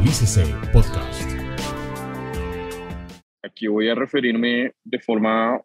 [0.00, 1.30] Actualícese Podcast.
[3.42, 5.60] Aquí voy a referirme de forma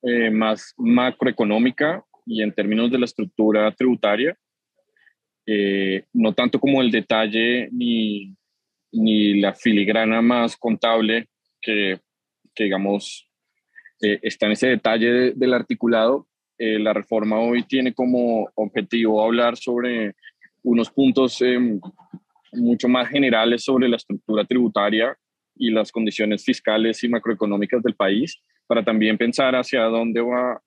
[0.00, 4.34] eh, más macroeconómica y en términos de la estructura tributaria,
[5.44, 8.34] eh, no tanto como el detalle ni,
[8.92, 11.28] ni la filigrana más contable
[11.60, 12.00] que,
[12.54, 13.28] que digamos,
[14.00, 16.26] eh, está en ese detalle del articulado.
[16.58, 20.14] la reforma hoy tiene como objetivo hablar sobre
[20.62, 21.78] unos puntos em,
[22.52, 25.16] mucho más generales sobre la estructura tributaria
[25.56, 30.62] y las condiciones fiscales y macroeconómicas del país, para también pensar hacia dónde va,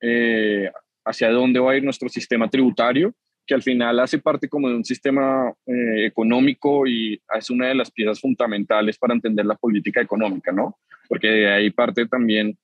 [0.00, 0.70] eh,
[1.04, 3.14] hacia dónde va a ir nuestro sistema tributario,
[3.46, 7.74] que al final hace parte como de un sistema eh, económico y es una de
[7.74, 10.78] las piezas fundamentales para entender la política económica, ¿no?
[11.08, 12.56] Porque de ahí parte también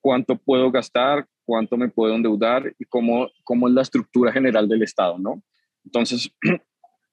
[0.00, 4.82] cuánto puedo gastar, cuánto me puedo endeudar y cómo, cómo es la estructura general del
[4.82, 5.42] Estado, ¿no?
[5.84, 6.30] Entonces,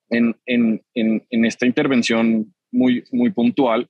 [0.10, 3.88] en, en, en, esta intervención muy, muy puntual,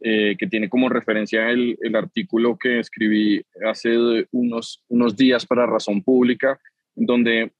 [0.00, 5.66] eh, que tiene como referencia el, el, artículo que escribí hace unos, unos días para
[5.66, 6.58] Razón Pública,
[6.94, 7.52] donde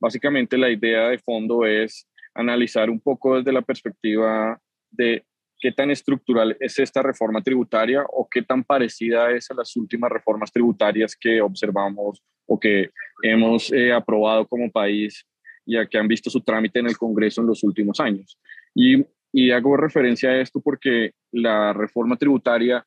[0.00, 4.58] básicamente la idea de fondo es analizar un poco desde la perspectiva
[4.90, 5.24] de
[5.62, 10.10] qué tan estructural es esta reforma tributaria o qué tan parecida es a las últimas
[10.10, 12.90] reformas tributarias que observamos o que
[13.22, 15.24] hemos eh, aprobado como país
[15.64, 18.38] ya que han visto su trámite en el Congreso en los últimos años.
[18.74, 22.84] Y, y hago referencia a esto porque la reforma tributaria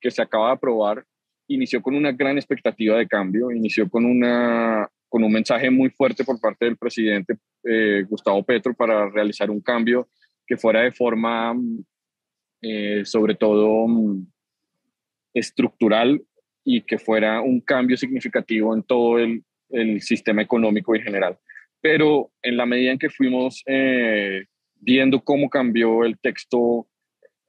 [0.00, 1.04] que se acaba de aprobar
[1.48, 6.24] inició con una gran expectativa de cambio, inició con, una, con un mensaje muy fuerte
[6.24, 10.08] por parte del presidente eh, Gustavo Petro para realizar un cambio
[10.46, 11.54] que fuera de forma,
[12.60, 13.86] eh, sobre todo,
[15.34, 16.22] estructural
[16.64, 21.38] y que fuera un cambio significativo en todo el, el sistema económico en general
[21.82, 26.86] pero en la medida en que fuimos eh, viendo cómo cambió el texto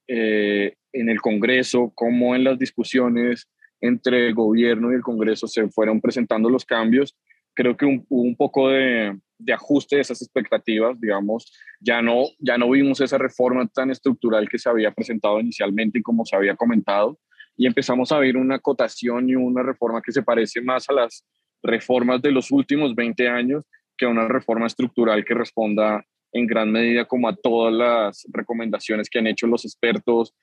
[0.08, 3.48] eh, en el Congreso, cómo en las discusiones
[3.80, 7.16] entre el gobierno y el Congreso se fueron presentando los cambios,
[7.54, 12.58] creo que hubo un, poco de, de, ajuste de esas expectativas, digamos, ya no, ya
[12.58, 16.56] no vimos esa reforma tan estructural que se había presentado inicialmente y como se había
[16.56, 17.20] comentado,
[17.56, 21.24] y empezamos a ver una acotación y una reforma que se parece más a las
[21.62, 23.64] reformas de los últimos 20 años
[24.04, 29.20] que una reforma estructural que responda en gran medida como a todas las recomendaciones que
[29.20, 30.34] han hecho los expertos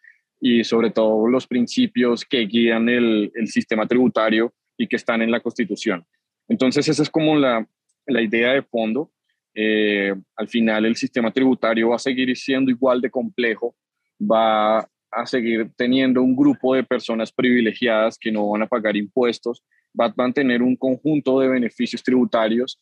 [0.41, 5.31] y sobre todo los principios que guían el, el sistema tributario y que están en
[5.31, 6.07] la Constitución.
[6.49, 7.67] Entonces esa es como la,
[8.07, 9.13] la idea de fondo.
[9.55, 13.75] Eh, al final el sistema tributario va a seguir siendo igual de complejo,
[14.21, 19.63] va a seguir teniendo un grupo de personas privilegiadas que no van a pagar impuestos,
[19.99, 22.81] va a mantener un conjunto de beneficios tributarios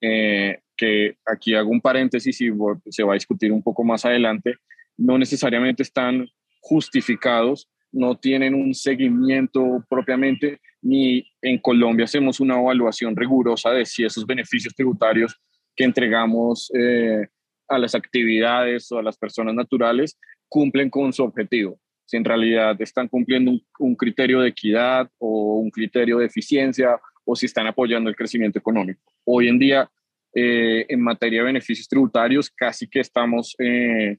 [0.00, 2.50] eh, que aquí hago un paréntesis y
[2.88, 4.54] se va a discutir un poco más adelante,
[4.96, 6.26] no necesariamente están
[6.60, 14.04] justificados, no tienen un seguimiento propiamente, ni en Colombia hacemos una evaluación rigurosa de si
[14.04, 15.38] esos beneficios tributarios
[15.76, 17.26] que entregamos eh,
[17.68, 20.18] a las actividades o a las personas naturales
[20.48, 21.78] cumplen con su objetivo.
[22.06, 26.98] Si en realidad están cumpliendo un, un criterio de equidad o un criterio de eficiencia
[27.24, 29.00] o si están apoyando el crecimiento económico.
[29.24, 29.90] Hoy en día,
[30.34, 34.18] eh, en materia de beneficios tributarios, casi que estamos eh,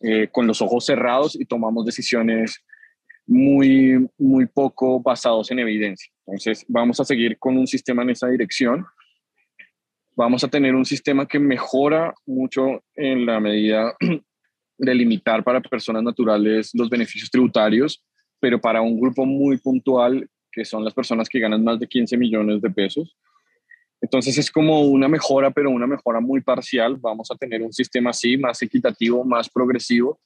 [0.00, 2.62] eh, con los ojos cerrados y tomamos decisiones
[3.26, 6.10] muy, muy poco basados en evidencia.
[6.26, 8.86] Entonces, vamos a seguir con un sistema en esa dirección.
[10.14, 13.94] Vamos a tener un sistema que mejora mucho en la medida
[14.78, 18.04] de limitar para personas naturales los beneficios tributarios,
[18.40, 22.16] pero para un grupo muy puntual que son las personas que ganan más de 15
[22.16, 23.14] millones de pesos.
[24.00, 26.96] Entonces es como una mejora, pero una mejora muy parcial.
[26.96, 30.18] Vamos a tener un sistema así, más equitativo, más progresivo,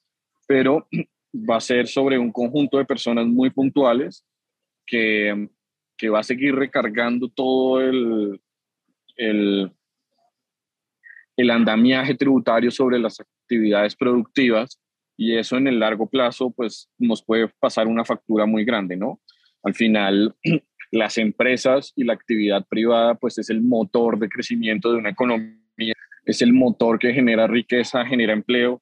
[0.47, 0.87] pero
[1.33, 4.25] va a ser sobre un conjunto de personas muy puntuales
[4.85, 5.49] que,
[5.97, 8.41] que va a seguir recargando todo el,
[9.17, 9.69] el,
[11.35, 14.79] el andamiaje tributario sobre las actividades productivas
[15.17, 19.19] y eso en el largo plazo pues nos puede pasar una factura muy grande, ¿no?
[19.63, 20.35] Al final,
[20.91, 25.93] las empresas y la actividad privada, pues es el motor de crecimiento de una economía,
[26.25, 28.81] es el motor que genera riqueza, genera empleo,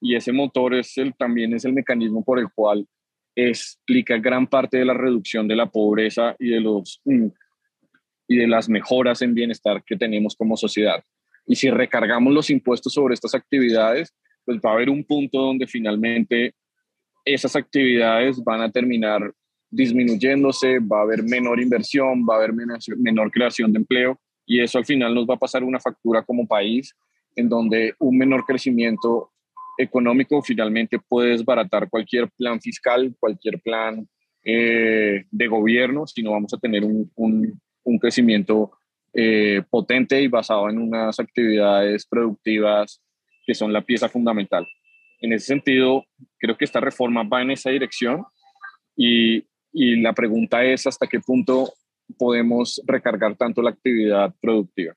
[0.00, 2.86] y ese motor es el, también es el mecanismo por el cual
[3.36, 7.28] explica gran parte de la reducción de la pobreza y de, los, mm,
[8.28, 11.04] y de las mejoras en bienestar que tenemos como sociedad.
[11.46, 15.66] Y si recargamos los impuestos sobre estas actividades, pues va a haber un punto donde
[15.66, 16.54] finalmente
[17.24, 19.32] esas actividades van a terminar
[19.70, 24.78] disminuyéndose, va a haber menor inversión, va a haber menor, creación de empleo y eso
[24.78, 26.94] al final nos va a pasar una factura como país
[27.36, 29.30] en donde un menor crecimiento
[29.78, 34.06] económico, finalmente puede desbaratar cualquier plan fiscal, cualquier plan
[34.44, 38.72] eh, de gobierno, sino vamos a tener un, un, crecimiento
[39.14, 43.00] eh, potente y basado en unas actividades productivas
[43.46, 44.66] que son la pieza fundamental.
[45.20, 46.04] En ese sentido,
[46.38, 48.24] creo que esta reforma va en esa dirección
[48.96, 51.72] y, y la pregunta es hasta qué punto
[52.18, 54.94] podemos recargar tanto la actividad productiva.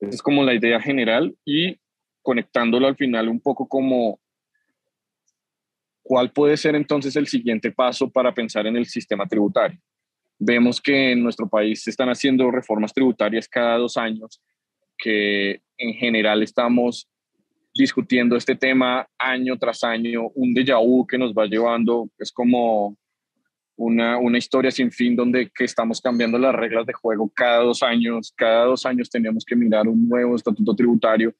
[0.00, 1.78] Esa es como la idea general y
[2.22, 4.20] conectándolo al final un poco como
[6.02, 9.80] cuál puede ser entonces el siguiente paso para pensar en el sistema tributario.
[10.38, 14.40] Vemos que en nuestro país se están haciendo reformas tributarias cada dos años,
[14.98, 17.08] que en general estamos
[17.74, 22.96] discutiendo este tema año tras año, un déjà vu que nos va llevando, es como
[23.76, 27.82] una, una, historia sin fin donde que estamos cambiando las reglas de juego cada dos
[27.82, 31.34] años, cada dos años tenemos que mirar un nuevo estatuto tributario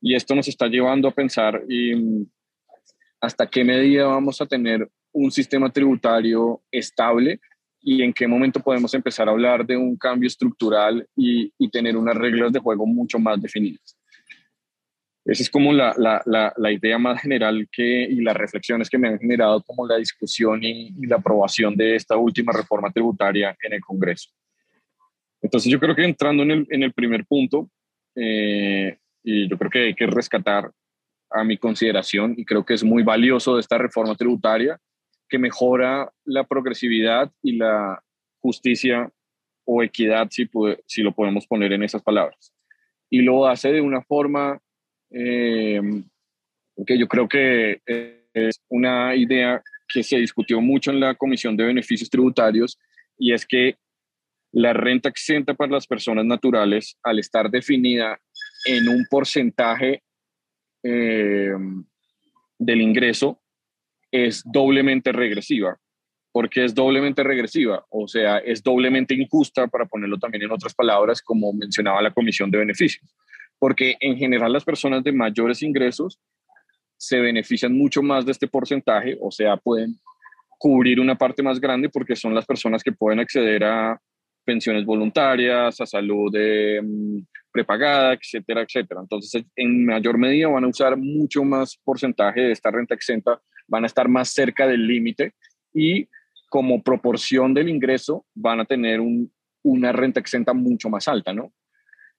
[0.00, 1.62] y esto nos está llevando a pensar
[3.20, 7.40] hasta qué medida vamos a tener un sistema tributario estable
[7.80, 11.96] y en qué momento podemos empezar a hablar de un cambio estructural y, y tener
[11.96, 13.93] unas reglas de juego mucho más definidas.
[15.24, 19.08] Esa es como la, la, la, idea más general que, y las reflexiones que me
[19.08, 23.80] han generado como la discusión y, la aprobación de esta última reforma tributaria en el
[23.80, 24.28] Congreso.
[25.40, 27.70] Entonces yo creo que entrando en el, en el primer punto,
[28.16, 30.70] eh, y yo creo que hay que rescatar
[31.30, 34.78] a mi consideración, y creo que es muy valioso de esta reforma tributaria,
[35.26, 37.98] que mejora la progresividad y la
[38.40, 39.10] justicia
[39.64, 40.46] o equidad, si,
[40.86, 42.54] si lo podemos poner en esas palabras.
[43.08, 44.60] Y lo hace de una forma
[45.14, 45.80] eh,
[46.76, 47.80] yo creo que
[48.34, 52.78] es una idea que se discutió mucho en la Comisión de Beneficios Tributarios
[53.16, 53.76] y es que
[54.52, 58.18] la renta exenta para las personas naturales, al estar definida
[58.64, 60.02] en un porcentaje
[60.82, 61.52] eh,
[62.58, 63.40] del ingreso,
[64.10, 65.78] es doblemente regresiva.
[66.32, 67.86] porque es doblemente regresiva?
[67.90, 72.50] O sea, es doblemente injusta, para ponerlo también en otras palabras, como mencionaba la Comisión
[72.50, 73.14] de Beneficios
[73.58, 76.20] porque en general las personas de mayores ingresos
[76.96, 79.98] se benefician mucho más de este porcentaje, o sea, pueden
[80.58, 84.00] cubrir una parte más grande porque son las personas que pueden acceder a
[84.44, 86.80] pensiones voluntarias, a salud eh,
[87.50, 89.00] prepagada, etcétera, etcétera.
[89.00, 93.84] Entonces, en mayor medida van a usar mucho más porcentaje de esta renta exenta, van
[93.84, 95.34] a estar más cerca del límite
[95.72, 96.08] y
[96.48, 99.00] como proporción del ingreso van a tener
[99.62, 101.52] una renta exenta mucho más alta, ¿no?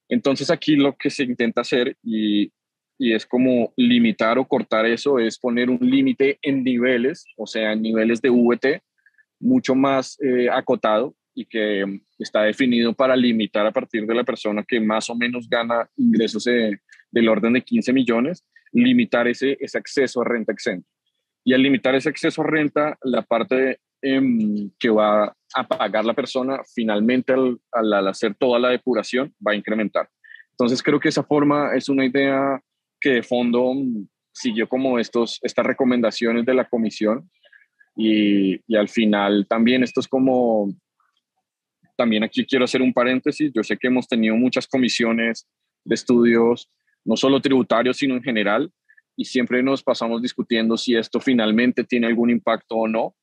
[0.10, 2.52] Entonces aquí lo que se intenta hacer y,
[2.98, 7.82] es como limitar o cortar eso, es poner un límite en niveles, o sea, en
[7.82, 8.82] niveles de VT
[9.42, 11.84] mucho más eh, acotado y que
[12.18, 16.46] está definido para limitar a partir de la persona que más o menos gana ingresos
[16.46, 20.88] del orden de 15 millones, limitar ese, ese acceso a renta exenta.
[21.44, 26.14] Y al limitar ese acceso a renta, la parte Em, que va a pagar la
[26.14, 30.10] persona finalmente al, hacer toda la depuración va a incrementar.
[30.52, 32.62] Entonces creo que esa forma es una idea
[33.00, 37.30] que de fondo mm, siguió como estos, estas recomendaciones de la comisión
[37.96, 40.72] y, y al final también esto es como,
[41.98, 45.48] también aquí quiero hacer un paréntesis, yo sé que hemos tenido muchas comisiones
[45.84, 46.70] de estudios,
[47.06, 48.72] no solo tributarios, sino en general,
[49.16, 53.16] y siempre nos pasamos discutiendo si esto finalmente tiene algún impacto o no.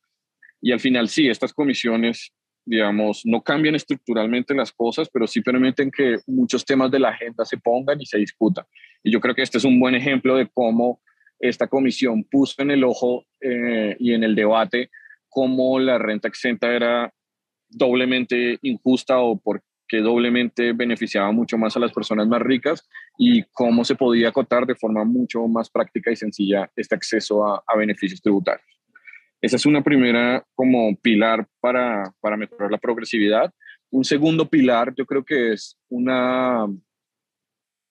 [0.63, 2.31] Y al final sí, estas comisiones,
[2.63, 7.43] digamos, no cambian estructuralmente las cosas, pero sí permiten que muchos temas de la agenda
[7.43, 8.63] se pongan y se discutan.
[9.03, 11.01] Y yo creo que este es un buen ejemplo de cómo
[11.37, 14.89] esta comisión puso en el ojo eh, y en el debate
[15.27, 17.13] cómo la renta exenta era
[17.67, 23.83] doblemente injusta o porque doblemente beneficiaba mucho más a las personas más ricas y cómo
[23.83, 28.72] se podía acotar de forma mucho más práctica y sencilla este acceso a beneficios tributarios.
[29.43, 33.53] Esa es una primera como pilar para, para mejorar la progresividad.
[33.91, 36.65] Un segundo pilar yo creo que es una,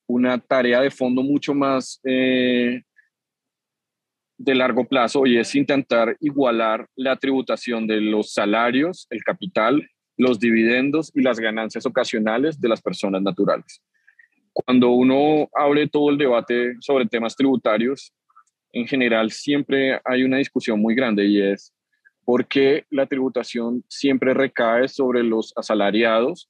[0.07, 2.81] una tarea de fondo mucho más eh,
[4.39, 10.41] de largo plazo y es intentar igualar la tributación de los salarios, el capital, los
[10.41, 13.83] dividendos y las ganancias ocasionales de las personas naturales.
[14.55, 18.11] Cuando uno abre todo el debate sobre temas tributarios,
[18.73, 21.73] en general siempre hay una discusión muy grande y es
[22.25, 26.49] por qué la tributación siempre recae sobre los asalariados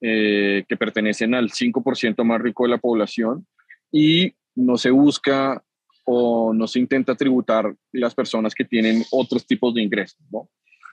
[0.00, 3.46] eh, que pertenecen al 5% más rico de la población
[3.90, 5.62] y no se busca
[6.04, 10.18] o no se intenta tributar las personas que tienen otros tipos de ingresos.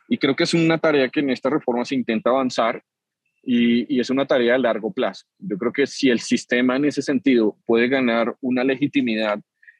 [0.07, 2.83] Y creo que es una tarea que en esta reforma se intenta avanzar
[3.43, 5.25] y, y, es una tarea a largo plazo.
[5.39, 9.39] Yo creo que si el sistema en ese sentido puede ganar una legitimidad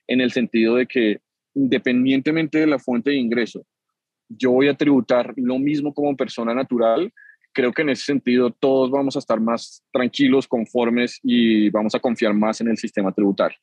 [0.10, 1.20] en el sentido de que
[1.54, 3.66] independientemente de la fuente de ingreso,
[4.28, 7.12] yo voy a tributar lo mismo como persona natural,
[7.54, 12.00] creo que en ese sentido todos vamos a estar más tranquilos, conformes y vamos a
[12.00, 13.58] confiar más en el sistema tributario.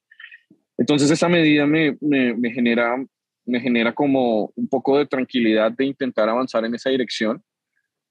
[0.78, 2.96] Entonces esa medida me, me, genera,
[3.44, 7.42] me genera como un poco de tranquilidad de intentar avanzar en esa dirección,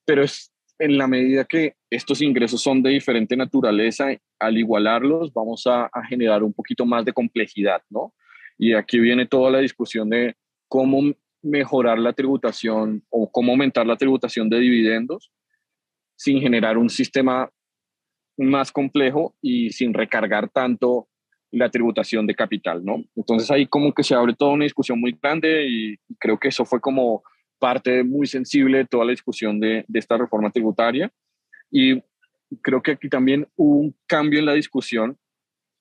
[0.05, 4.07] pero es en la medida que estos ingresos son de diferente naturaleza,
[4.39, 8.13] al igualarlos vamos a, a generar un poquito más de complejidad, ¿no?
[8.57, 10.35] Y aquí viene toda la discusión de
[10.67, 15.31] cómo mejorar la tributación o cómo aumentar la tributación de dividendos
[16.15, 17.51] sin generar un sistema
[18.37, 21.07] más complejo y sin recargar tanto
[21.51, 23.03] la tributación de capital, ¿no?
[23.15, 26.65] Entonces ahí como que se abre toda una discusión muy grande y creo que eso
[26.65, 27.23] fue como
[27.59, 31.11] parte muy sensible de toda la discusión de, esta reforma tributaria.
[31.71, 32.01] Y
[32.61, 35.17] creo que aquí también hubo un cambio en la discusión,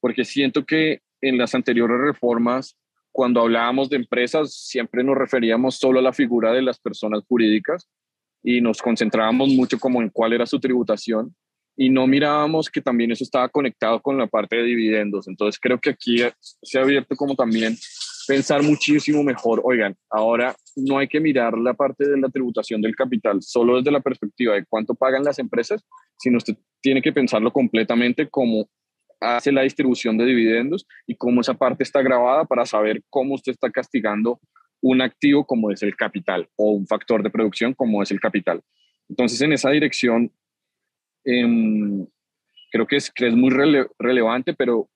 [0.00, 2.76] porque siento que en las anteriores reformas,
[3.10, 7.88] cuando hablábamos de empresas, siempre nos referíamos solo a la figura de las personas jurídicas
[8.42, 11.34] y nos concentrábamos mucho como en cuál era su tributación
[11.76, 15.26] y no mirábamos que también eso estaba conectado con la parte de dividendos.
[15.28, 17.76] Entonces creo que aquí se ha abierto como también
[18.26, 22.96] pensar muchísimo mejor, oigan, ahora no hay que mirar la parte de la tributación del
[22.96, 25.84] capital solo desde la perspectiva de cuánto pagan las empresas,
[26.18, 28.68] sino usted tiene que pensarlo completamente como
[29.21, 33.52] hace la distribución de dividendos y cómo esa parte está grabada para saber cómo usted
[33.52, 34.40] está castigando
[34.80, 38.62] un activo como es el capital o un factor de producción como es el capital.
[39.09, 40.30] Entonces, en esa dirección,
[41.25, 42.06] em,
[42.71, 43.50] creo que es, que es muy
[43.99, 44.88] relevante, pero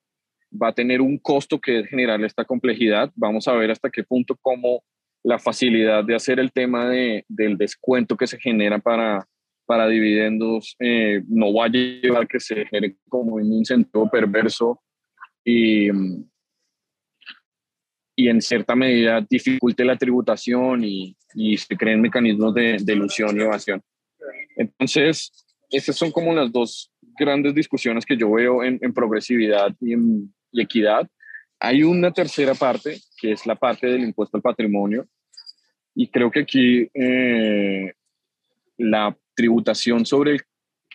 [0.53, 3.11] va a tener un costo que es generar esta complejidad.
[3.15, 4.83] Vamos a ver hasta qué punto cómo
[5.23, 9.27] la facilidad de hacer el tema de, del descuento que se genera para,
[9.69, 14.81] para dividendos eh, no va a llevar que se genere como un incentivo perverso
[15.45, 15.89] y,
[18.17, 23.37] y en cierta medida dificulte la tributación y, y se creen mecanismos de, de, ilusión
[23.37, 23.83] y evasión.
[24.57, 25.31] Entonces,
[25.69, 30.35] estas son como las dos grandes discusiones que yo veo en, en progresividad y, en,
[30.51, 31.07] y equidad.
[31.61, 35.07] Hay una tercera parte, que es la parte del impuesto al patrimonio,
[35.95, 37.93] y creo que aquí eh,
[38.79, 40.41] la tributación sobre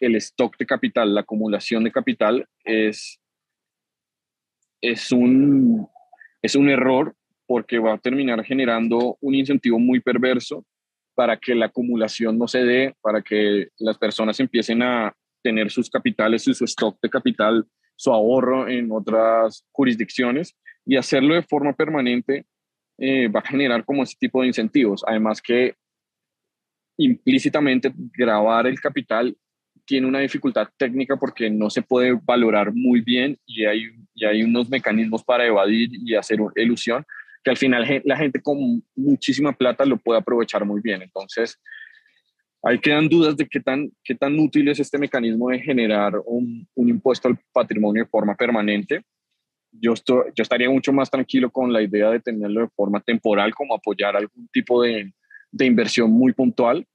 [0.02, 3.18] el, stock de capital, la acumulación de capital, es,
[4.82, 5.88] es, un,
[6.42, 7.16] es un error
[7.48, 10.66] porque va a terminar generando un incentivo muy perverso
[11.16, 15.90] para que la acumulación no se dé, para que las personas empiecen a tener sus
[15.90, 20.54] capitales y su stock de capital, su ahorro en otras jurisdicciones
[20.86, 22.46] y hacerlo de forma permanente
[22.98, 25.02] eh, va a generar como ese tipo de incentivos.
[25.08, 25.76] Además que
[26.98, 29.36] implícitamente grabar el capital
[29.86, 34.44] tiene una dificultad técnica porque no se puede valorar muy bien y hay, y hay
[34.44, 37.06] unos mecanismos para evadir y hacer ilusión
[37.44, 41.02] que al final la gente con muchísima plata lo puede aprovechar muy bien.
[41.02, 41.60] Entonces,
[42.64, 46.66] ahí quedan dudas de qué tan, qué tan útil es este mecanismo de generar un,
[46.74, 49.04] un impuesto al patrimonio de forma permanente.
[49.72, 53.54] Yo, estoy, yo estaría mucho más tranquilo con la idea de tenerlo de forma temporal,
[53.54, 55.12] como apoyar algún tipo de,
[55.54, 56.86] de inversión muy puntual,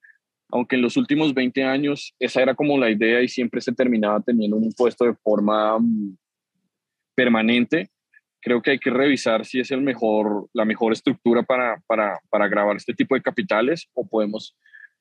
[0.51, 4.21] aunque en los últimos 20 años esa era como la idea y siempre se terminaba
[4.21, 6.17] teniendo un impuesto de forma mm,
[7.15, 7.89] permanente.
[8.41, 12.49] Creo que hay que revisar si es el mejor, la mejor estructura para, para, para
[12.49, 14.57] grabar este tipo de capitales o podemos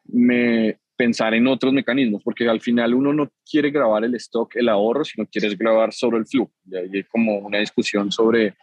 [0.06, 4.70] me, pensar en otros mecanismos, porque al final uno no quiere grabar el stock, el
[4.70, 6.52] ahorro, sino quiere grabar sobre el flujo.
[6.66, 8.56] Y hay como una discusión sobre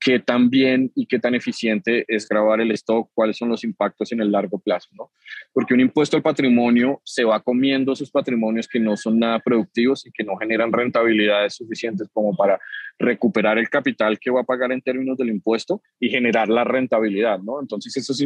[0.00, 4.12] qué tan bien y qué tan eficiente es grabar el stock, cuáles son los impactos
[4.12, 5.10] en el largo plazo, ¿no?
[5.52, 10.06] Porque un impuesto al patrimonio se va comiendo esos patrimonios que no son nada productivos
[10.06, 12.60] y que no generan rentabilidades suficientes como para
[12.98, 17.40] recuperar el capital que va a pagar en términos del impuesto y generar la rentabilidad,
[17.40, 17.60] ¿no?
[17.60, 18.24] Entonces esos,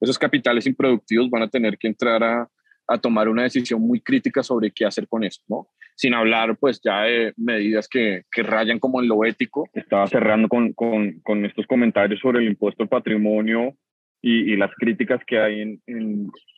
[0.00, 2.48] esos capitales improductivos van a tener que entrar a,
[2.86, 5.68] a tomar una decisión muy crítica sobre qué hacer con eso, ¿no?
[6.00, 9.68] Sin hablar, pues, ya de medidas que, que rayan como en lo ético.
[9.74, 13.74] Estaba cerrando con, con, con estos comentarios sobre el impuesto al patrimonio
[14.22, 15.82] y, y las críticas que hay en,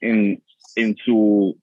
[0.01, 0.43] en,
[0.77, 1.61] en, su,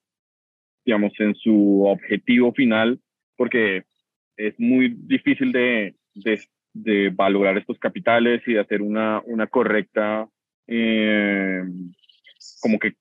[0.83, 2.99] digamos, en su objetivo final,
[3.37, 3.83] porque
[4.35, 6.37] es muy difícil de, de,
[6.73, 10.27] de valorar estos capitales y de hacer una, una correcta,
[10.67, 11.63] eh,
[12.59, 12.95] como que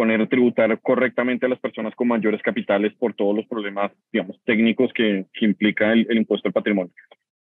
[0.00, 4.90] poner tributar correctamente a las personas con mayores capitales por todos los problemas, digamos, técnicos
[4.94, 6.90] que, que implica el, impuesto al patrimonio.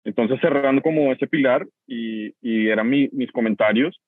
[0.06, 4.00] Entonces, cerrando como ese pilar, y, y eran mis comentarios,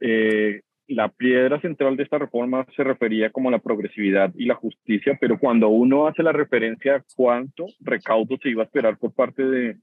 [0.00, 4.54] eh, la piedra central de esta reforma se refería como a la progresividad y la
[4.54, 9.12] justicia, pero cuando uno hace la referencia a cuánto recaudo se iba a esperar por
[9.12, 9.76] parte de,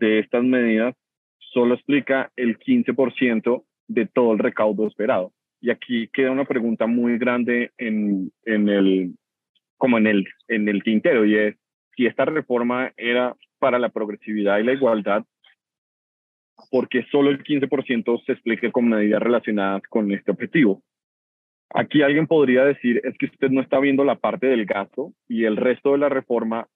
[0.00, 0.96] de estas medidas,
[1.38, 5.30] solo explica el 15% de todo el recaudo esperado.
[5.64, 9.14] Y aquí queda una pregunta muy grande en, en el,
[9.78, 11.56] como en el, en el tintero, y es
[11.96, 15.24] si esta reforma era para la progresividad y la igualdad,
[16.70, 20.82] porque solo el 15% se explique con medidas relacionadas con este objetivo.
[21.70, 25.44] Aquí alguien podría decir, es que usted no está viendo la parte del gasto y
[25.44, 26.68] el resto de la reforma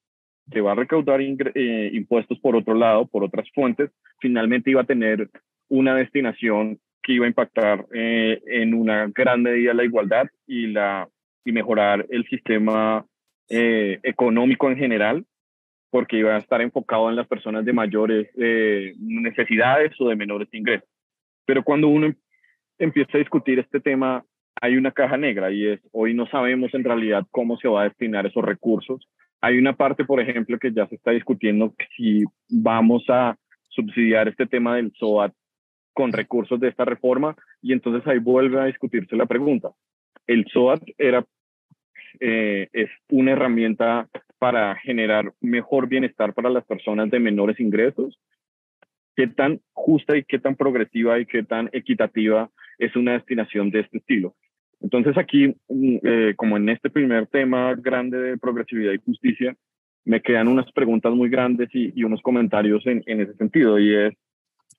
[0.51, 4.87] que va a recaudar eh, impuestos por otro lado, por otras fuentes, finalmente iba a
[4.87, 5.29] tener
[5.69, 11.09] una destinación que iba a impactar eh, en una gran medida la igualdad y, la,
[11.43, 13.07] y mejorar el sistema
[13.49, 15.25] eh, económico en general,
[15.91, 18.29] porque iba a estar enfocado en las personas de mayores
[18.99, 20.89] necesidades o de menores ingresos.
[21.47, 22.13] Pero cuando uno
[22.79, 24.23] empieza a discutir este tema,
[24.61, 27.89] hay una caja negra y es, hoy no sabemos en realidad cómo se va a
[27.89, 29.09] destinar esos recursos
[29.41, 33.37] hay una parte, por ejemplo, que ya se está discutiendo si vamos a
[33.69, 35.33] subsidiar este tema del SOAT
[35.93, 39.71] con recursos de esta reforma y entonces ahí vuelve a discutirse la pregunta.
[40.27, 41.25] El SOAT era,
[42.21, 48.19] eh, es una herramienta para generar mejor bienestar para las personas de menores ingresos.
[49.17, 53.81] ¿Qué tan justa y qué tan progresiva y qué tan equitativa es una destinación de
[53.81, 54.35] este estilo?
[54.81, 59.57] Entonces aquí, mm, eh, como en este primer tema grande de progresividad y justicia,
[60.05, 63.79] me quedan unas preguntas muy grandes y, unos comentarios en, ese sentido.
[63.79, 64.15] Y es,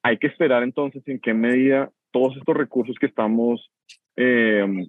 [0.01, 3.71] hay que esperar entonces en qué medida todos estos recursos que estamos
[4.15, 4.87] em,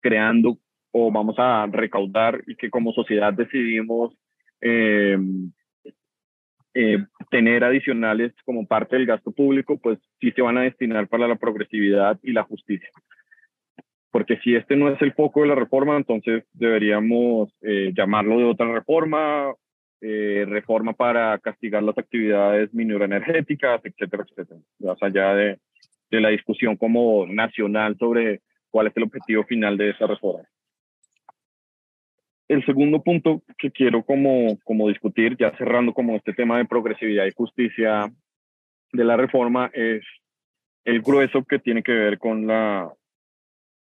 [0.00, 0.58] creando
[0.92, 4.14] o vamos a recaudar y que como sociedad decidimos
[4.60, 5.52] em,
[6.74, 6.98] eh,
[7.30, 11.36] tener adicionales como parte del gasto público, pues sí se van a destinar para la
[11.36, 12.88] progresividad y la justicia.
[14.10, 18.44] Porque si este no es el foco de la reforma, entonces deberíamos eh, llamarlo de
[18.44, 19.52] otra reforma,
[20.00, 25.58] eh, reforma para castigar las actividades mineroenergéticas, etcétera, etcétera, más allá de,
[26.10, 30.48] de la discusión como nacional sobre cuál es el objetivo final de esa reforma.
[32.48, 37.26] El segundo punto que quiero como, como discutir, ya cerrando como este tema de progresividad
[37.26, 38.10] y justicia
[38.92, 40.02] de la reforma, es
[40.84, 42.90] el grueso que tiene que ver con la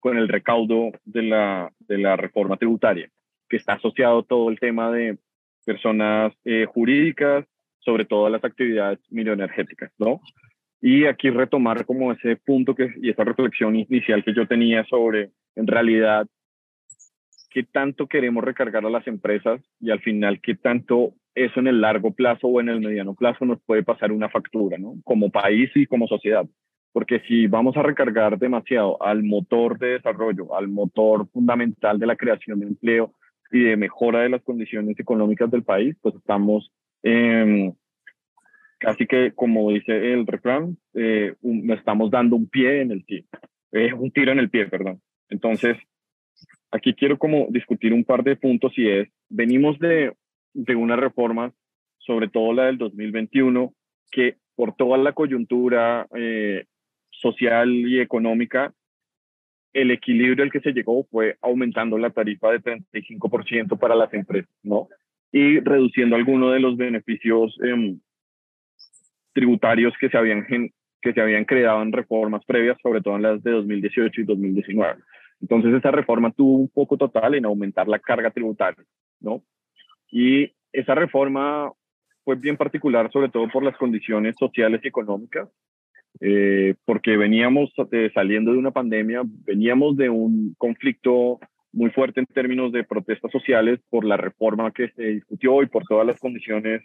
[0.00, 3.10] con el recaudo de la, de la reforma tributaria,
[3.48, 5.18] que está asociado todo el tema de
[5.64, 7.44] personas eh, jurídicas,
[7.80, 10.20] sobre todo las actividades mineroenergéticas, ¿no?
[10.80, 15.30] Y aquí retomar como ese punto que, y esa reflexión inicial que yo tenía sobre,
[15.56, 16.26] en realidad,
[17.50, 21.80] qué tanto queremos recargar a las empresas y al final qué tanto eso en el
[21.80, 24.94] largo plazo o en el mediano plazo nos puede pasar una factura, ¿no?
[25.04, 26.46] Como país y como sociedad
[26.92, 32.16] porque si vamos a recargar demasiado al motor de desarrollo, al motor fundamental de la
[32.16, 33.14] creación de empleo
[33.50, 37.72] y de mejora de las condiciones económicas del país, pues estamos eh,
[38.78, 41.34] casi que, como dice el refrán, eh,
[41.70, 43.24] estamos dando un pie en el pie,
[43.72, 45.00] eh, un tiro en el pie, perdón.
[45.28, 45.76] Entonces,
[46.70, 50.12] aquí quiero como discutir un par de puntos y es, venimos de,
[50.54, 51.52] de una reforma,
[51.98, 53.74] sobre todo la del 2021,
[54.10, 56.64] que por toda la coyuntura eh,
[57.10, 58.72] social y económica,
[59.72, 64.50] el equilibrio al que se llegó fue aumentando la tarifa de 35% para las empresas,
[64.62, 64.88] ¿no?
[65.30, 68.00] Y reduciendo algunos de los beneficios em,
[69.32, 70.46] tributarios que se, habían
[71.00, 75.02] que se habían creado en reformas previas, sobre todo en las de 2018 y 2019.
[75.40, 78.82] Entonces, esa reforma tuvo un poco total en aumentar la carga tributaria,
[79.20, 79.42] ¿no?
[80.10, 81.70] Y esa reforma
[82.24, 85.48] fue bien particular, sobre todo por las condiciones sociales y económicas
[86.20, 91.38] eh, porque veníamos eh, saliendo de una pandemia, veníamos de un conflicto
[91.72, 95.84] muy fuerte en términos de protestas sociales por la reforma que se discutió y por
[95.84, 96.82] todas las condiciones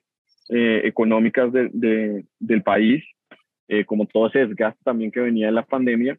[0.49, 3.03] eh, económicas de, del país,
[3.87, 6.15] como todo ese desgaste también que venía de la pandemia.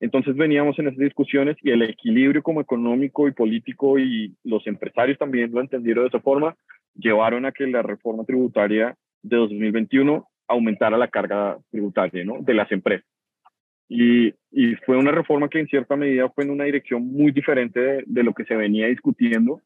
[0.00, 5.16] Entonces veníamos en esas discusiones y el equilibrio como económico y político y los empresarios
[5.16, 6.54] también lo entendieron de esa forma,
[6.94, 12.38] llevaron a que la reforma tributaria de 2021 aumentara la carga tributaria ¿no?
[12.40, 13.06] de las empresas.
[13.88, 18.02] Y, y, fue una reforma que en cierta medida fue en una dirección muy diferente
[18.04, 19.62] de, lo que se venía discutiendo,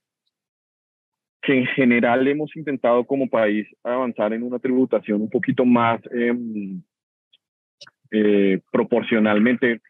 [1.41, 6.81] que en general hemos intentado como país avanzar en una tributación un poquito más em,
[8.13, 9.81] eh, proporcionalmente,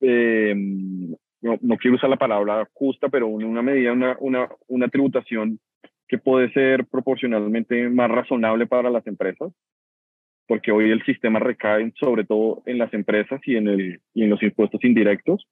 [0.00, 1.10] em,
[1.42, 5.60] no, no, quiero usar la palabra justa, pero una medida, una, una, una tributación
[6.08, 9.52] que puede ser proporcionalmente más razonable para las empresas,
[10.46, 14.30] porque hoy el sistema recae sobre todo en las empresas y en, el, y en
[14.30, 15.46] los impuestos indirectos.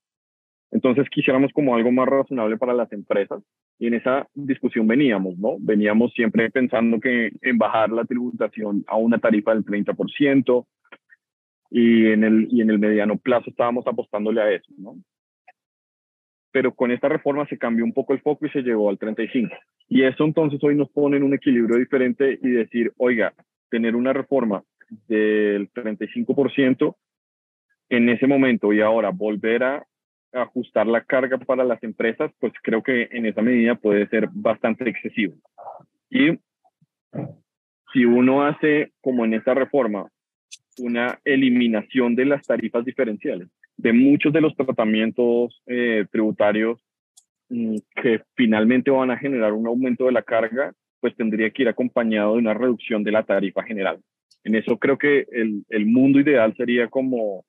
[0.73, 3.43] Entonces quisiéramos como algo más razonable para las empresas
[3.79, 5.57] y en esa discusión veníamos, ¿no?
[5.61, 10.67] Veníamos siempre pensando que en bajar la tributación a una tarifa del 30%
[11.71, 14.97] y en el, y en el mediano plazo estábamos apostándole a eso, ¿no?
[16.57, 19.51] Pero con esta reforma se cambió un poco el foco y se llegó al 35%.
[19.91, 23.35] Y eso entonces hoy nos pone en un equilibrio diferente y decir, oiga,
[23.69, 24.65] tener una reforma
[25.07, 26.97] del 35%
[27.91, 29.87] en ese momento y ahora volver a
[30.33, 34.89] ajustar la carga para las empresas, pues creo que en esa medida puede ser bastante
[34.89, 35.35] excesivo.
[36.09, 36.39] Y
[37.93, 40.09] si uno hace, como en esta reforma,
[40.79, 46.81] una eliminación de las tarifas diferenciales, de muchos de los tratamientos eh, tributarios
[47.49, 51.69] mm, que finalmente van a generar un aumento de la carga, pues tendría que ir
[51.69, 54.01] acompañado de una reducción de la tarifa general.
[54.45, 57.45] En eso creo que el, el mundo ideal sería como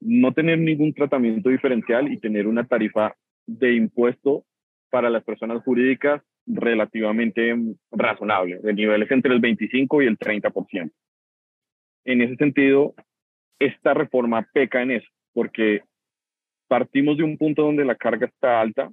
[0.00, 3.14] no tener ningún tratamiento diferencial y tener una tarifa
[3.46, 4.44] de impuesto
[4.90, 7.54] para las personas jurídicas relativamente
[7.92, 10.90] razonable, de niveles entre el 25 y el 30%.
[12.04, 12.94] En ese sentido,
[13.58, 15.82] esta reforma peca en eso, porque
[16.68, 18.90] partimos de un punto donde la carga está alta,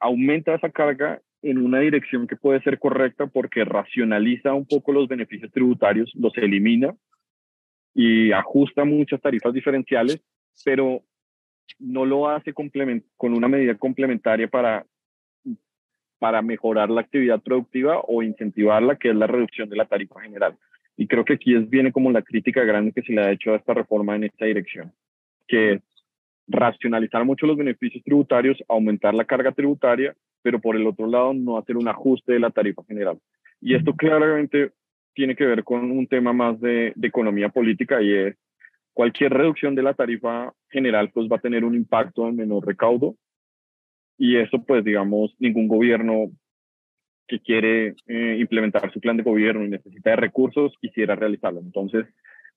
[0.00, 5.08] aumenta esa carga en una dirección que puede ser correcta porque racionaliza un poco los
[5.08, 6.94] beneficios tributarios, los elimina
[7.94, 10.20] y ajusta muchas tarifas diferenciales,
[10.64, 11.02] pero
[11.78, 12.70] no lo hace con
[13.34, 14.84] una medida complementaria para,
[16.18, 20.56] para mejorar la actividad productiva o incentivarla, que es la reducción de la tarifa general.
[20.96, 23.52] Y creo que aquí es, viene como la crítica grande que se le ha hecho
[23.52, 24.92] a esta reforma en esta dirección,
[25.48, 25.82] que es
[26.46, 31.58] racionalizar mucho los beneficios tributarios, aumentar la carga tributaria, pero por el otro lado no
[31.58, 33.18] hacer un ajuste de la tarifa general.
[33.60, 34.72] Y esto claramente
[35.14, 38.36] tiene que ver con un tema más de, economía política y es
[38.92, 43.16] cualquier reducción de la tarifa general pues va a tener un impacto en menor recaudo
[44.16, 46.30] y eso pues digamos ningún gobierno
[47.26, 51.60] que quiere eh, implementar su plan de gobierno y necesita de recursos quisiera realizarlo.
[51.60, 52.06] Entonces,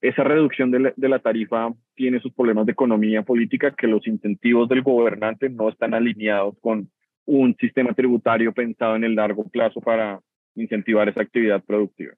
[0.01, 4.81] esa reducción de la, tarifa tiene sus problemas de economía política que los incentivos del
[4.81, 6.89] gobernante no están alineados con
[7.25, 10.19] un sistema tributario pensado en el largo plazo para
[10.55, 12.13] incentivar esa actividad productiva.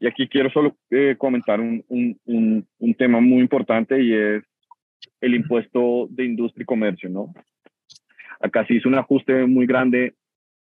[0.00, 4.42] Y aquí quiero solo eh, comentar un, un, un, tema muy importante y es
[5.20, 7.32] el impuesto de industria y comercio, ¿no?
[8.40, 10.14] Acá se hizo un ajuste muy grande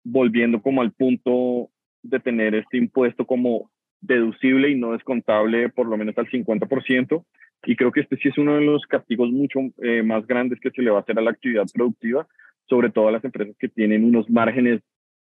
[0.03, 1.71] volviendo como al punto
[2.03, 3.71] de tener este impuesto como
[4.05, 7.25] deducible y no descontable por lo menos al 50%.
[7.65, 10.71] Y creo que este sí es uno de los castigos mucho eh, más grandes que
[10.71, 12.27] se le va a hacer a la actividad productiva,
[12.69, 14.81] sobre todo a las empresas que tienen unos márgenes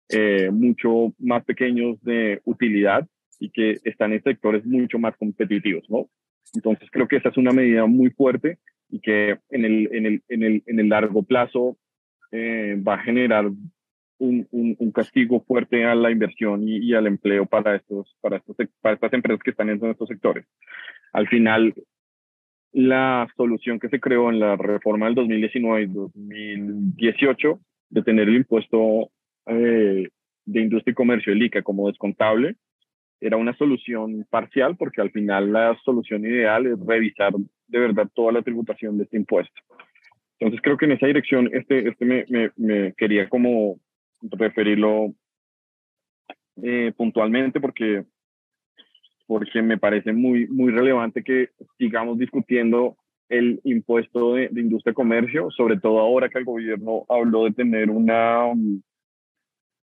[0.09, 3.07] eh, mucho más pequeños de utilidad
[3.39, 6.09] y que están en sectores mucho más competitivos, ¿no?
[6.53, 8.57] Entonces creo que esa es una medida muy fuerte
[8.89, 11.77] y que en el, en el, en el, en el largo plazo
[12.31, 13.49] eh, va a generar
[14.21, 18.95] un, un, castigo fuerte a la inversión y, al empleo para, estos, para, estos, para
[18.95, 20.45] estas empresas que están en estos sectores.
[21.11, 21.73] Al final,
[22.71, 28.35] la solución que se creó en la reforma del 2019 y 2018 de tener el
[28.35, 29.09] impuesto
[29.47, 30.07] eh,
[30.45, 32.55] de industria y comercio, el ICA, como descontable,
[33.19, 37.33] era una solución parcial porque al final la solución ideal es revisar
[37.67, 39.61] de verdad toda la tributación de este impuesto.
[40.39, 42.25] Entonces creo que en esa dirección este, este me,
[42.57, 43.79] me, quería como
[44.21, 45.13] referirlo
[46.61, 48.05] eh, puntualmente porque,
[49.25, 52.97] porque me parece muy, muy relevante que sigamos discutiendo
[53.29, 57.89] el impuesto de, industria y comercio, sobre todo ahora que el gobierno habló de tener
[57.89, 58.45] una,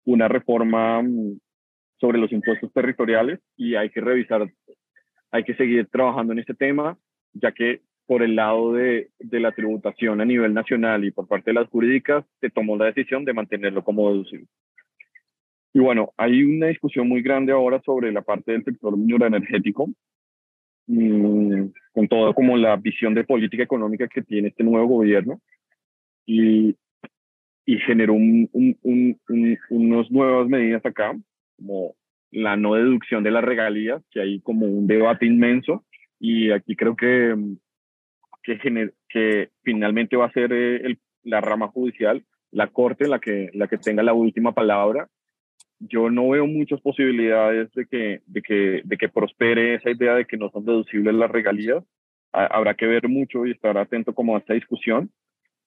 [0.05, 1.03] una reforma
[2.01, 4.51] sobre los impuestos territoriales y hay que revisar,
[5.31, 6.99] hay que seguir trabajando en este tema,
[7.35, 11.51] ya que por el lado de, de, la tributación a nivel nacional y por parte
[11.51, 14.47] de las jurídicas, se tomó la decisión de mantenerlo como deducible.
[15.73, 19.89] Y bueno, hay una discusión muy grande ahora sobre la parte del sector minero energético,
[20.87, 25.41] mm, con todo como la visión de política económica que tiene este nuevo gobierno.
[26.27, 26.77] Y,
[27.67, 31.15] y generó un, un, un, unas nuevas medidas acá
[31.57, 31.95] como
[32.31, 35.85] la no deducción de las regalías, que hay como un debate inmenso
[36.19, 37.35] y aquí creo que,
[38.45, 43.51] que, finalmente va a ser eh, la rama judicial, la corte, la que,
[43.83, 45.09] tenga la última palabra.
[45.81, 50.27] Yo no veo muchas posibilidades de que, de que, de que prospere esa idea de
[50.27, 51.83] que no son deducibles las regalías.
[52.33, 55.11] Habrá que ver mucho y estar atento como a esta discusión,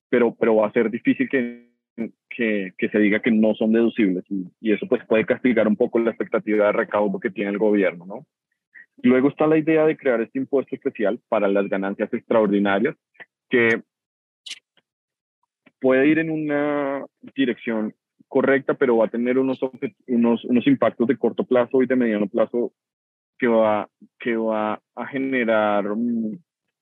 [0.10, 1.68] pero, pero va a ser difícil que
[2.30, 6.12] que, se diga que no son deducibles y, eso pues puede castigar un poco la
[6.12, 8.26] expectativa de recaudo que tiene el gobierno, ¿no?
[9.02, 12.96] Luego está la idea de crear este impuesto especial para las ganancias extraordinarias,
[13.50, 13.82] que
[15.80, 17.06] puede ir en una
[17.36, 17.94] dirección
[18.28, 19.60] correcta, pero va a tener unos,
[20.08, 22.74] unos, unos impactos de corto plazo y de mediano plazo
[23.38, 23.88] que va,
[24.20, 25.86] que va a generar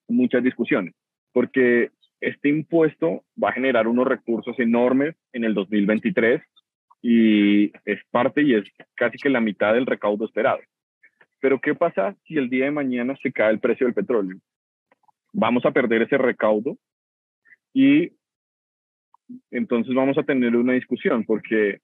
[0.08, 0.94] muchas discusiones,
[1.34, 6.42] porque este impuesto va a generar unos recursos enormes en el 2023
[7.02, 8.64] y es parte y es
[8.96, 10.60] casi que la mitad del recaudo esperado.
[11.46, 14.40] Pero ¿qué pasa si el día de mañana se cae el precio del petróleo?
[15.32, 16.76] Vamos a perder ese recaudo
[17.72, 18.14] y
[19.52, 21.82] entonces vamos a tener una discusión porque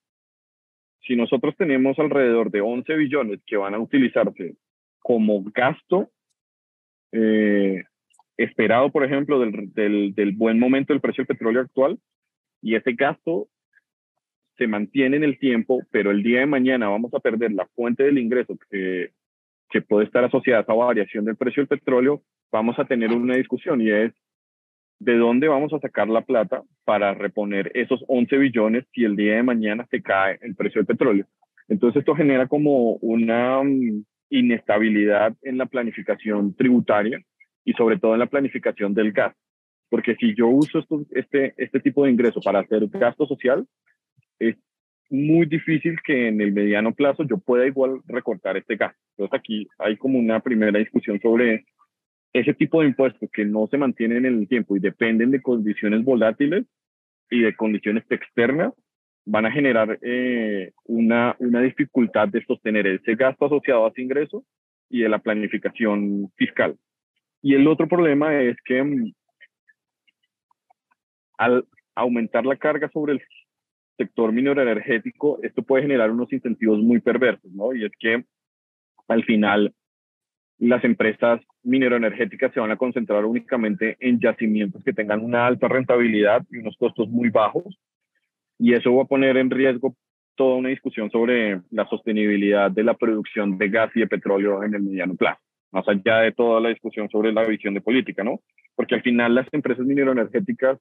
[1.02, 4.56] si nosotros tenemos alrededor de 11 billones que van a utilizarse
[4.98, 6.10] como gasto
[7.12, 7.84] eh,
[8.38, 12.00] esperado, por ejemplo, del, del, del, buen momento del precio del petróleo actual,
[12.64, 13.48] y ese gasto
[14.58, 18.02] se mantiene en el tiempo, pero el día de mañana vamos a perder la fuente
[18.02, 19.12] del ingreso que,
[19.72, 23.82] que puede estar asociada a variación del precio del petróleo, vamos a tener una discusión
[23.82, 24.14] y es
[25.00, 29.36] de dónde vamos a sacar la plata para reponer esos 11 billones si el día
[29.36, 31.26] de mañana se cae el precio del petróleo.
[31.68, 37.20] Entonces esto genera como una mm, inestabilidad en la planificación tributaria
[37.66, 39.36] y sobre todo en la planificación del gas.
[39.90, 43.66] Porque si yo uso este, este tipo de ingreso para hacer gasto social,
[44.38, 44.56] es
[45.12, 48.98] muy difícil que en el mediano plazo yo pueda igual recortar este gasto.
[49.18, 51.66] Entonces aquí hay como una primera discusión sobre
[52.34, 56.04] ese tipo de impuestos que no se mantienen en el tiempo y dependen de condiciones
[56.04, 56.66] volátiles
[57.30, 58.74] y de condiciones externas,
[59.26, 64.44] van a generar eh, una, una dificultad de sostener ese gasto asociado a ese ingreso
[64.90, 66.78] y de la planificación fiscal.
[67.42, 69.14] Y el otro problema es que mm,
[71.38, 73.22] al aumentar la carga sobre el
[73.98, 77.74] sector minero energético, esto puede generar unos incentivos muy perversos, ¿no?
[77.74, 78.24] Y es que
[79.08, 79.74] al final
[80.60, 86.44] las empresas mineroenergéticas se van a concentrar únicamente en yacimientos que tengan una alta rentabilidad
[86.52, 87.80] y unos costos muy bajos.
[88.60, 89.96] Y eso va a poner en riesgo
[90.36, 94.76] toda una discusión sobre la sostenibilidad de la producción de gas y de petróleo en
[94.76, 98.42] el mediano plazo, más allá de toda la discusión sobre la visión de política, ¿no?
[98.76, 100.78] Porque al final las empresas mineroenergéticas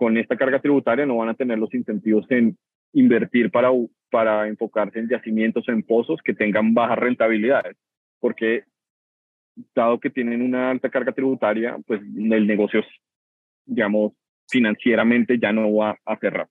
[0.00, 2.56] con esta carga tributaria no van a tener los incentivos en
[2.94, 3.68] invertir para,
[4.10, 7.76] para enfocarse en yacimientos o en pozos que tengan bajas rentabilidades,
[8.18, 8.64] porque
[9.74, 12.82] dado que tienen una alta carga tributaria, pues el negocio,
[13.66, 14.14] digamos,
[14.48, 16.48] financieramente ya no va a cerrar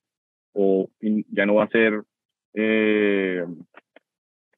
[0.54, 2.04] o ya no va a ser
[2.54, 3.44] eh,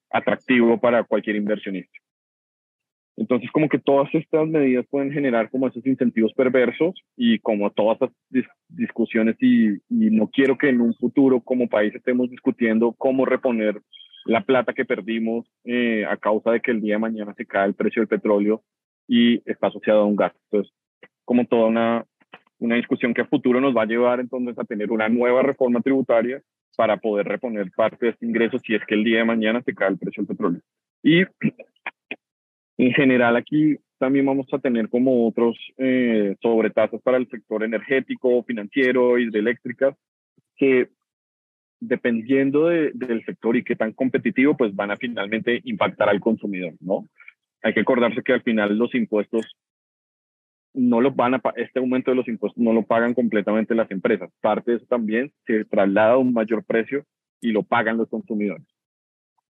[0.10, 1.98] atractivo para cualquier inversionista.
[3.22, 8.02] Entonces, como que todas estas medidas pueden generar como esos incentivos perversos y como todas
[8.02, 13.26] estas discusiones y, y, no quiero que en un futuro como país estemos discutiendo cómo
[13.26, 13.80] reponer
[14.26, 17.68] la plata que perdimos eh, a causa de que el día de mañana se cae
[17.68, 18.64] el precio del petróleo
[19.08, 20.40] y está asociado a un gasto.
[20.52, 20.74] Entonces,
[21.24, 22.06] como toda una,
[22.58, 25.80] una discusión que a futuro nos va a llevar entonces a tener una nueva reforma
[25.82, 26.42] tributaria
[26.76, 29.76] para poder reponer parte de este ingreso si es que el día de mañana se
[29.76, 30.62] cae el precio del petróleo.
[31.04, 31.24] Y
[32.86, 38.44] en general aquí también vamos a tener como otros eh, sobretasas para el sector energético,
[38.44, 39.96] financiero, hidroeléctricas,
[40.56, 40.90] que
[41.80, 47.08] dependiendo del sector y qué tan competitivo, pues van a finalmente impactar al consumidor, ¿no?
[47.62, 49.56] Hay que acordarse que al final los impuestos
[50.74, 54.32] no los van a, este aumento de los impuestos no lo pagan completamente las empresas.
[54.42, 57.06] Parte de eso también se traslada a un mayor precio
[57.40, 58.66] y lo pagan los consumidores.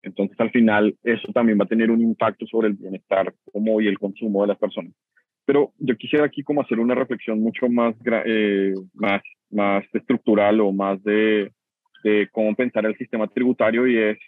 [0.03, 3.87] Entonces, al final, eso también va a tener un impacto sobre el bienestar como y
[3.87, 4.93] el consumo de las personas.
[5.45, 10.73] Pero yo quisiera aquí como hacer una reflexión mucho más, eh, más, más estructural o
[10.73, 11.51] más de,
[12.05, 14.19] de cómo pensar el sistema tributario y es,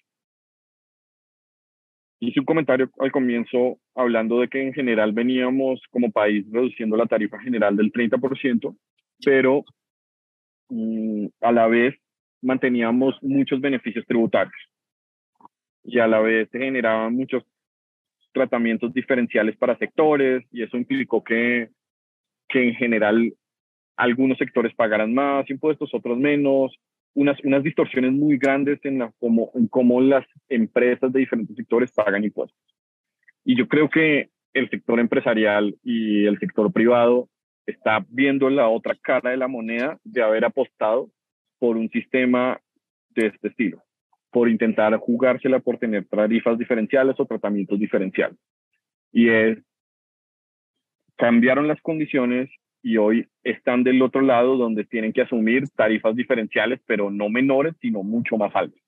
[2.20, 7.06] hice un comentario al comienzo hablando de que en general veníamos como país reduciendo la
[7.06, 8.76] tarifa general del 30%,
[9.24, 9.64] pero
[10.68, 11.94] mm, a la vez
[12.42, 14.71] manteníamos muchos beneficios tributarios
[15.85, 17.45] y a la vez se generaban muchos
[18.33, 21.71] tratamientos diferenciales para sectores y eso implicó que,
[22.49, 23.35] que en general
[23.97, 26.75] algunos sectores pagaran más impuestos, otros menos,
[27.14, 31.92] unas, unas distorsiones muy grandes en, la, como, en cómo las empresas de diferentes sectores
[31.92, 32.59] pagan impuestos.
[33.45, 37.29] Y yo creo que el sector empresarial y el sector privado
[37.66, 41.11] está viendo la otra cara de la moneda de haber apostado
[41.59, 42.61] por un sistema
[43.11, 43.83] de este estilo,
[44.33, 48.38] por intentar jugársela por tener tarifas diferenciales o tratamientos diferenciales.
[49.12, 49.59] Y es,
[51.16, 52.51] cambiaron las condiciones
[52.83, 57.75] y hoy están del otro lado donde tienen que asumir tarifas diferenciales, pero no menores,
[57.81, 58.81] sino mucho más altas.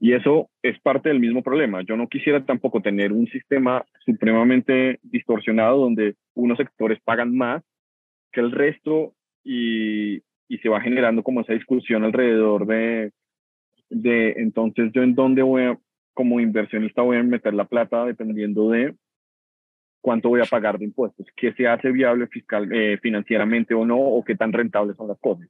[0.00, 1.82] Y eso es parte del mismo problema.
[1.82, 7.62] Yo no quisiera tampoco tener un sistema supremamente distorsionado donde unos sectores pagan más
[8.32, 13.12] que el resto y, y se va generando como esa discusión alrededor de,
[13.90, 15.78] de entonces yo en dónde voy a,
[16.14, 18.94] como inversionista voy a meter la plata dependiendo de
[20.00, 23.98] cuánto voy a pagar de impuestos, qué se hace viable fiscal, eh, financieramente o no,
[23.98, 25.48] o qué tan rentables son las cosas.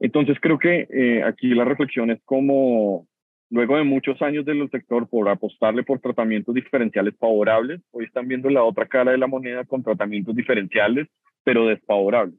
[0.00, 3.06] Entonces creo que eh, aquí la reflexión es como,
[3.50, 8.50] luego de muchos años del sector por apostarle por tratamientos diferenciales favorables, hoy están viendo
[8.50, 11.08] la otra cara de la moneda con tratamientos diferenciales,
[11.42, 12.38] pero desfavorables.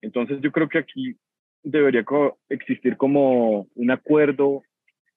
[0.00, 1.16] Entonces yo creo que aquí
[1.64, 2.04] debería
[2.48, 4.62] existir como un acuerdo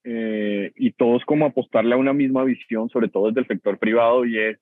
[0.04, 4.26] eh, y todos como apostarle a una misma visión, sobre todo desde el sector privado,
[4.26, 4.58] y es,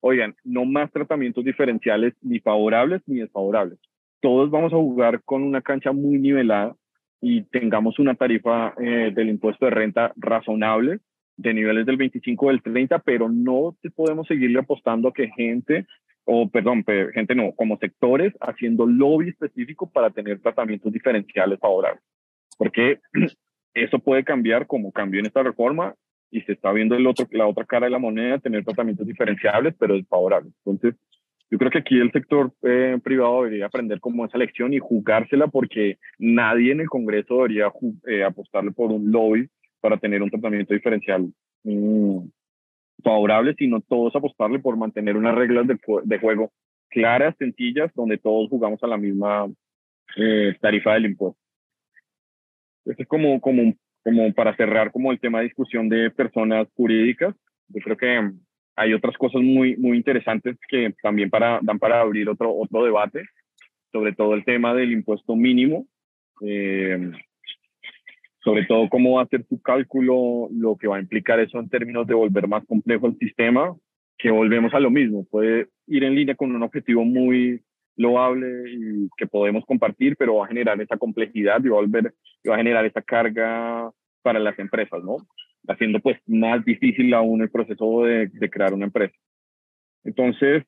[0.00, 3.78] oigan, no más tratamientos diferenciales ni favorables ni desfavorables.
[4.20, 6.74] Todos vamos a jugar con una cancha muy nivelada
[7.20, 10.98] y tengamos una tarifa eh, del impuesto de renta razonable
[11.36, 15.86] de niveles del 25 o del 30, pero no podemos seguirle apostando a que gente
[16.30, 22.02] o perdón, gente no, como sectores haciendo lobby específico para tener tratamientos diferenciales favorables.
[22.58, 23.00] Porque
[23.74, 25.94] eso puede cambiar como cambió en esta reforma
[26.30, 29.74] y se está viendo el otro, la otra cara de la moneda, tener tratamientos diferenciables,
[29.78, 30.52] pero desfavorables.
[30.66, 31.00] Entonces,
[31.50, 35.46] yo creo que aquí el sector eh, privado debería aprender como esa lección y jugársela
[35.46, 37.72] porque nadie en el Congreso debería
[38.06, 39.48] eh, apostarle por un lobby
[39.80, 41.32] para tener un tratamiento diferencial
[41.64, 42.18] mm,
[43.02, 46.52] favorables, sino todos apostarle por mantener unas reglas de, de juego
[46.88, 49.46] claras, sencillas, donde todos jugamos a la misma
[50.16, 51.40] eh, tarifa del impuesto.
[52.84, 57.34] Esto es como, como, como para cerrar como el tema de discusión de personas jurídicas.
[57.68, 58.32] Yo creo que
[58.76, 63.24] hay otras cosas muy, muy interesantes que también para, dan para abrir otro, otro debate,
[63.92, 65.86] sobre todo el tema del impuesto mínimo.
[66.40, 67.12] Eh,
[68.48, 71.68] sobre todo cómo va a ser su cálculo, lo que va a implicar eso en
[71.68, 73.76] términos de volver más complejo el sistema,
[74.16, 77.60] que volvemos a lo mismo, puede ir en línea con un objetivo muy
[77.96, 82.14] loable y que podemos compartir, pero va a generar esa complejidad y va a, volver,
[82.48, 83.90] va a generar esa carga
[84.22, 85.18] para las empresas, ¿no?
[85.68, 89.14] Haciendo pues más difícil aún el proceso de, de crear una empresa.
[90.04, 90.64] Entonces,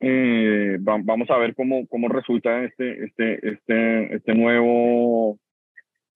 [0.00, 5.38] eh, vamos a ver cómo, cómo resulta este, este, este, este nuevo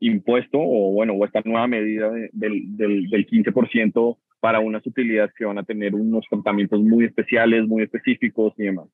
[0.01, 5.45] impuesto o bueno, o esta nueva medida del, del, del 15% para unas utilidades que
[5.45, 8.87] van a tener unos tratamientos muy especiales, muy específicos y demás.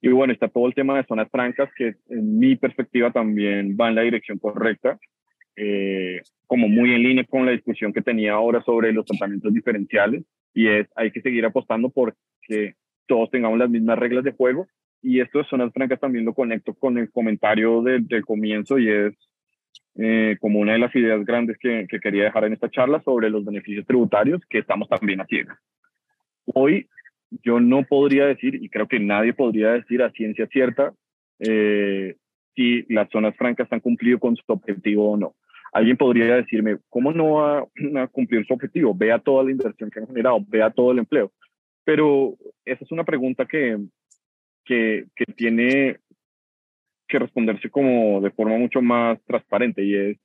[0.00, 3.88] Y bueno, está todo el tema de zonas francas que en mi perspectiva también va
[3.88, 4.98] en la dirección correcta,
[5.56, 10.24] eh, como muy en línea con la discusión que tenía ahora sobre los tratamientos diferenciales
[10.52, 12.74] y es hay que seguir apostando por que
[13.06, 14.66] todos tengamos las mismas reglas de juego
[15.00, 18.90] y esto de zonas francas también lo conecto con el comentario del, del comienzo y
[18.90, 19.14] es
[19.96, 23.44] eh, como una de las ideas grandes que, quería dejar en esta charla sobre los
[23.44, 25.58] beneficios tributarios que estamos también a ciegas.
[26.46, 26.88] Hoy
[27.42, 30.92] yo no podría decir, y creo que nadie podría decir a ciencia cierta,
[31.38, 32.16] eh,
[32.54, 35.34] si las zonas francas han cumplido con su objetivo o no.
[35.72, 37.66] Alguien podría decirme, ¿cómo no va
[38.02, 38.94] a cumplir su objetivo?
[38.94, 41.32] Vea toda la inversión que han generado, vea todo el empleo.
[41.84, 43.78] Pero esa es una pregunta que,
[44.64, 45.98] que, que tiene
[47.08, 50.18] que responderse como de forma mucho más transparente y es,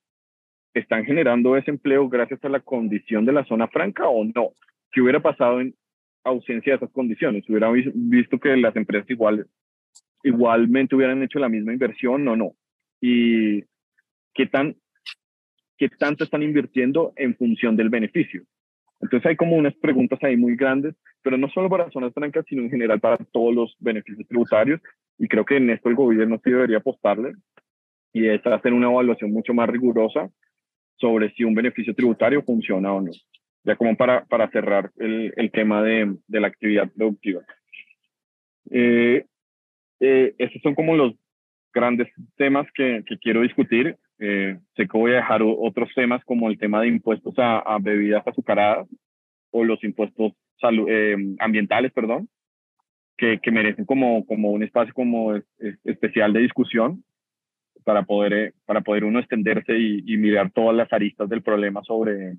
[0.73, 4.53] ¿están generando ese empleo gracias a la condición de la zona franca o no?
[4.91, 5.75] ¿Qué hubiera pasado en
[6.23, 7.47] ausencia de esas condiciones?
[7.49, 9.47] ¿Hubiera visto que las empresas igual,
[10.23, 12.53] igualmente hubieran hecho la misma inversión o no?
[13.01, 13.63] ¿Y
[14.33, 14.75] qué, tan,
[15.77, 18.43] qué tanto están invirtiendo en función del beneficio?
[19.01, 22.63] Entonces hay como unas preguntas ahí muy grandes, pero no solo para zonas francas, sino
[22.63, 24.81] en general para todos los beneficios tributarios
[25.19, 27.33] y creo que en esto el gobierno sí debería apostarle
[28.13, 30.29] y es hacer una evaluación mucho más rigurosa
[30.95, 33.11] sobre si un beneficio tributario funciona o no.
[33.63, 37.41] Ya como para, para cerrar el, el tema de, de, la actividad productiva.
[38.71, 39.25] Eh,
[39.99, 41.13] eh, estos son como los
[41.73, 43.97] grandes temas que, que quiero discutir.
[44.19, 47.77] Eh, sé que voy a dejar otros temas como el tema de impuestos a, a
[47.79, 48.87] bebidas azucaradas
[49.51, 50.33] o los impuestos
[50.87, 52.29] eh, ambientales, perdón,
[53.19, 55.35] que, merecen como, como un espacio como
[55.83, 57.03] especial de discusión
[57.83, 62.37] para poder, eh, para poder uno extenderse y, mirar todas las aristas del problema sobre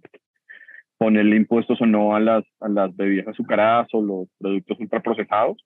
[0.97, 5.65] ponerle impuestos o no a las, a las bebidas azucaradas o los productos ultraprocesados.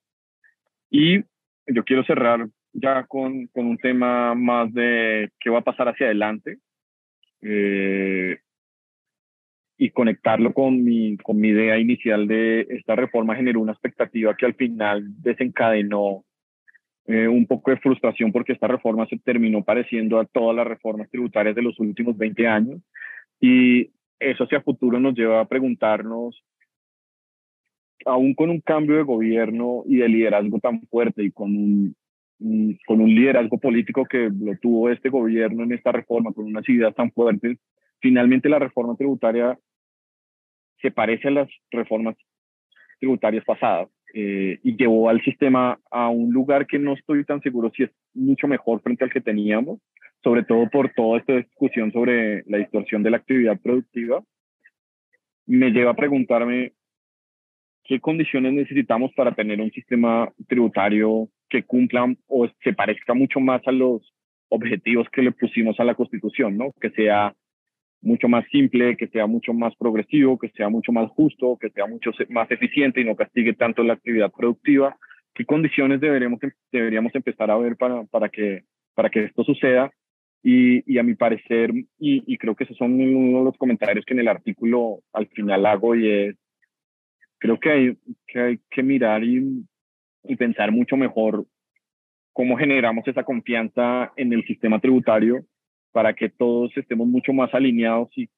[0.91, 1.21] Y
[1.67, 6.07] yo quiero cerrar ya con, con un tema más de qué va a pasar hacia
[6.07, 6.59] adelante.
[7.43, 8.39] Eh,
[9.85, 14.47] y conectarlo con mi, con mi idea inicial de esta reforma generó una expectativa que
[14.47, 16.25] al final desencadenó
[17.07, 21.11] eh, un poco de frustración porque esta reforma se terminó pareciendo a todas las reformas
[21.11, 22.81] tributarias de los últimos 20 años.
[23.39, 26.43] Y eso hacia futuro nos lleva a preguntarnos,
[28.07, 31.97] aún con un cambio de gobierno y de liderazgo tan fuerte y con un
[32.87, 36.95] con un liderazgo político que lo tuvo este gobierno en esta reforma, con unas ideas
[36.95, 37.59] tan fuertes,
[38.01, 39.59] finalmente la reforma tributaria
[40.85, 42.15] se parece a las reformas
[43.01, 47.73] tributarias pasadas eh, y llevó al sistema a un lugar que no estoy tan seguro
[47.75, 49.81] si es mucho mejor frente al que teníamos,
[50.23, 54.23] sobre todo por toda esta discusión sobre la distorsión de la actividad productiva,
[55.47, 56.73] me lleva a preguntarme
[57.85, 63.67] qué condiciones necesitamos para tener un sistema tributario que cumpla o se parezca mucho más
[63.67, 64.03] a los
[64.51, 66.73] objetivos que le pusimos a la Constitución, ¿no?
[66.79, 67.35] Que sea
[68.05, 71.87] mucho más simple, que sea mucho más progresivo, que sea mucho más justo, que sea
[71.87, 74.97] mucho más eficiente y no castigue tanto la actividad productiva.
[75.35, 76.39] ¿Qué condiciones deberíamos,
[76.71, 79.91] deberíamos empezar a ver para, para, que, para que esto suceda?
[80.43, 84.21] Y, a mi parecer, y, creo que esos son uno de los comentarios que en
[84.21, 86.37] el artículo al final hago, y es,
[87.39, 89.65] creo que hay que, hay que mirar y,
[90.25, 91.47] y pensar mucho mejor
[92.35, 95.47] cómo generamos esa confianza en el sistema tributario
[95.95, 98.29] para que todos estemos mucho más alineados y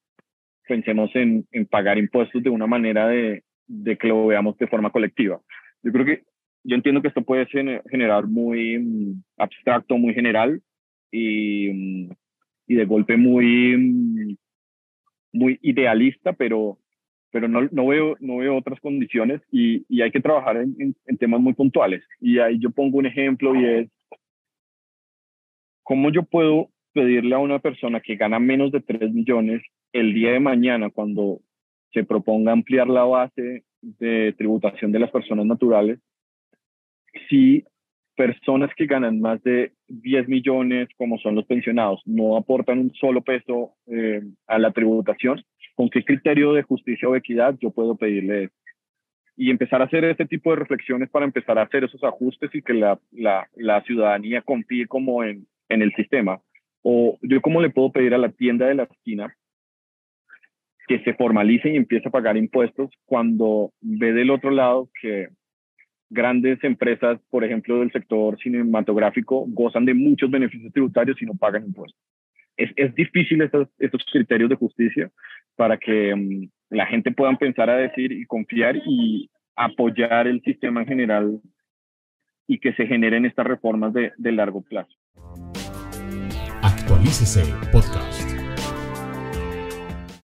[0.69, 4.91] pensemos en, en pagar impuestos de una manera de, de, que lo veamos de forma
[4.91, 5.41] colectiva.
[5.83, 6.23] Yo creo que
[6.65, 10.61] yo entiendo que esto puede generar muy mm, abstracto, muy general,
[11.11, 12.11] y,
[12.67, 14.37] y de golpe muy,
[15.33, 16.79] muy idealista, pero,
[17.31, 21.17] pero no, no, veo, no veo otras condiciones y, y hay que trabajar en, en,
[21.17, 22.05] temas muy puntuales.
[22.21, 23.91] Y ahí yo pongo un ejemplo y es
[25.83, 29.61] cómo yo puedo pedirle a una persona que gana menos de 3 millones
[29.93, 31.41] el día de mañana cuando
[31.93, 35.99] se proponga ampliar la base de tributación de las personas naturales,
[37.29, 37.65] si
[38.17, 43.21] personas que ganan más de 10 millones, como son los pensionados, no aportan un solo
[43.21, 45.45] peso eh, a la tributación,
[45.75, 48.49] ¿con qué criterio de justicia o equidad yo puedo pedirle?
[49.37, 52.63] Y empezar a hacer este tipo de reflexiones para empezar a hacer esos ajustes y
[52.63, 56.41] que la, la, la ciudadanía confíe como en, en el sistema.
[56.89, 59.37] O yo cómo le puedo pedir a la tienda de la esquina
[60.87, 65.31] que se formalice y empiece a pagar impuestos cuando ve del otro lado que
[66.11, 71.65] grandes empresas, por ejemplo, del sector cinematográfico, gozan de muchos beneficios tributarios y no pagan
[71.67, 72.01] impuestos.
[72.57, 75.11] Es, es difícil estos, estos, criterios de justicia
[75.57, 80.83] para que um, la gente pueda empezar a decir y confiar y apoyar el sistema
[80.83, 81.41] en general
[82.47, 84.95] y que se generen estas reformas de, de largo plazo.
[86.97, 88.16] Actualícese podcast.